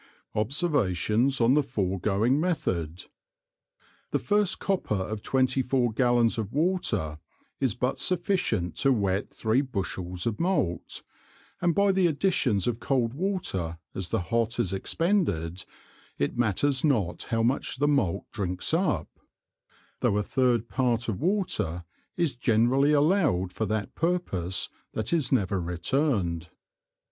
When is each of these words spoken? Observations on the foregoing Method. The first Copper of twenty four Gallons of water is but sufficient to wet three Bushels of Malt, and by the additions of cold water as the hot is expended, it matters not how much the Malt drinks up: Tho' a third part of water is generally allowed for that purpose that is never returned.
Observations 0.33 1.39
on 1.39 1.53
the 1.53 1.61
foregoing 1.61 2.39
Method. 2.39 3.03
The 4.09 4.17
first 4.17 4.57
Copper 4.57 4.95
of 4.95 5.21
twenty 5.21 5.61
four 5.61 5.91
Gallons 5.93 6.39
of 6.39 6.51
water 6.51 7.19
is 7.59 7.75
but 7.75 7.99
sufficient 7.99 8.75
to 8.77 8.91
wet 8.91 9.29
three 9.29 9.61
Bushels 9.61 10.25
of 10.25 10.39
Malt, 10.39 11.03
and 11.61 11.75
by 11.75 11.91
the 11.91 12.07
additions 12.07 12.65
of 12.65 12.79
cold 12.79 13.13
water 13.13 13.77
as 13.93 14.09
the 14.09 14.21
hot 14.21 14.59
is 14.59 14.73
expended, 14.73 15.65
it 16.17 16.35
matters 16.35 16.83
not 16.83 17.25
how 17.25 17.43
much 17.43 17.77
the 17.77 17.87
Malt 17.87 18.25
drinks 18.31 18.73
up: 18.73 19.07
Tho' 19.99 20.17
a 20.17 20.23
third 20.23 20.67
part 20.67 21.09
of 21.09 21.21
water 21.21 21.83
is 22.17 22.35
generally 22.35 22.91
allowed 22.91 23.53
for 23.53 23.67
that 23.67 23.93
purpose 23.93 24.67
that 24.93 25.13
is 25.13 25.31
never 25.31 25.61
returned. 25.61 26.49